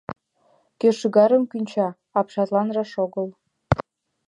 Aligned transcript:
Кӧ 0.79 0.89
шӱгарым 0.99 1.43
кӱнча, 1.51 1.87
апшатлан 2.19 2.67
раш 2.75 2.91
огыл. 3.03 3.27